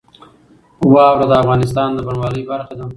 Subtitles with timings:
[0.93, 2.85] واوره د افغانستان د بڼوالۍ برخه ده.